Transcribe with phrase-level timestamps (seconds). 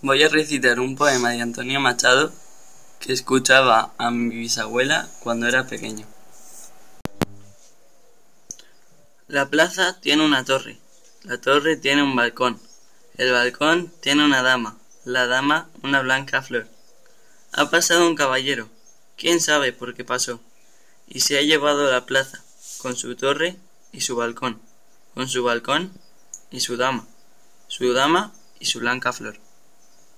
[0.00, 2.32] Voy a recitar un poema de Antonio Machado
[3.00, 6.06] que escuchaba a mi bisabuela cuando era pequeño.
[9.26, 10.78] La plaza tiene una torre,
[11.24, 12.60] la torre tiene un balcón,
[13.16, 16.68] el balcón tiene una dama, la dama una blanca flor.
[17.50, 18.68] Ha pasado un caballero,
[19.16, 20.40] quién sabe por qué pasó,
[21.08, 22.44] y se ha llevado la plaza,
[22.80, 23.56] con su torre
[23.90, 24.62] y su balcón,
[25.14, 25.90] con su balcón
[26.52, 27.04] y su dama,
[27.66, 29.47] su dama y su blanca flor.